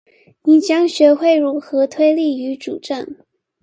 [0.41, 3.17] 你將學會如何推理與舉證